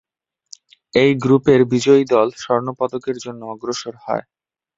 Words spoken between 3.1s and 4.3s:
জন্য অগ্রসর হয়।